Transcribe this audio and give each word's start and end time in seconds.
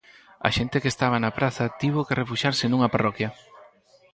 A 0.47 0.49
xente 0.57 0.81
que 0.81 0.91
estaba 0.93 1.17
na 1.23 1.35
praza 1.37 1.65
tivo 1.81 2.05
que 2.07 2.17
refuxiarse 2.21 2.65
nunha 2.67 2.91
parroquia. 2.93 3.29